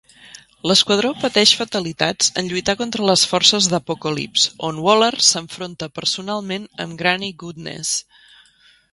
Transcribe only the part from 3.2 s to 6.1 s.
forces d'Apokolips, on Waller s'enfronta